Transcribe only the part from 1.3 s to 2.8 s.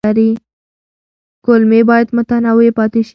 کولمې باید متنوع